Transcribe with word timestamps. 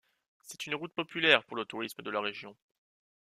C'est 0.41 0.65
une 0.65 0.73
route 0.73 0.95
populaire 0.95 1.43
pour 1.43 1.55
le 1.55 1.63
tourisme 1.63 2.01
dans 2.01 2.09
la 2.09 2.21
région. 2.21 2.57